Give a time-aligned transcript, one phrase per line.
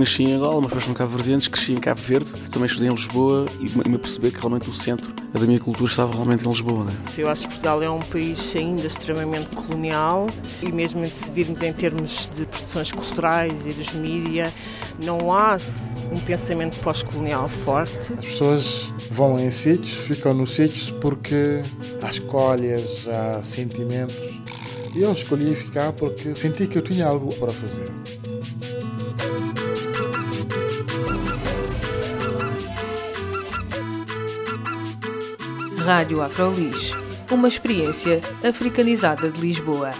[0.00, 2.92] nasci em Angola, mas depois no Cabo Verdeantes, cresci em Cabo Verde, também estudei em
[2.92, 6.84] Lisboa e me perceber que realmente o centro da minha cultura estava realmente em Lisboa.
[6.84, 6.92] Né?
[7.18, 10.28] Eu acho que Portugal é um país ainda extremamente colonial
[10.62, 14.52] e mesmo se virmos em termos de produções culturais e dos mídias,
[15.04, 15.56] não há
[16.10, 18.14] um pensamento pós-colonial forte.
[18.14, 21.60] As pessoas vão em sítios, ficam nos sítios porque
[22.02, 24.16] há escolhas, há sentimentos.
[24.94, 27.88] E eu escolhi ficar porque senti que eu tinha algo para fazer.
[35.90, 36.92] Rádio Afrolis,
[37.32, 39.90] uma experiência africanizada de Lisboa.